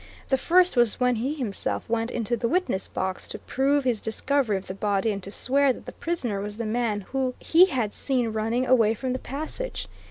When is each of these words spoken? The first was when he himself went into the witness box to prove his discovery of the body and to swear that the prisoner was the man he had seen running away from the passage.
The 0.29 0.35
first 0.39 0.75
was 0.75 0.99
when 0.99 1.17
he 1.17 1.35
himself 1.35 1.87
went 1.87 2.09
into 2.09 2.35
the 2.35 2.47
witness 2.47 2.87
box 2.87 3.27
to 3.27 3.37
prove 3.37 3.83
his 3.83 4.01
discovery 4.01 4.57
of 4.57 4.65
the 4.65 4.73
body 4.73 5.11
and 5.11 5.21
to 5.21 5.29
swear 5.29 5.71
that 5.71 5.85
the 5.85 5.91
prisoner 5.91 6.41
was 6.41 6.57
the 6.57 6.65
man 6.65 7.05
he 7.37 7.67
had 7.67 7.93
seen 7.93 8.29
running 8.29 8.65
away 8.65 8.95
from 8.95 9.13
the 9.13 9.19
passage. 9.19 9.87